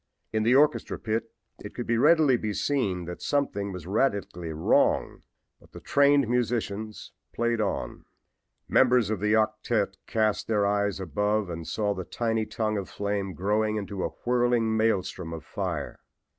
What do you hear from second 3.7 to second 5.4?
was radically wrong,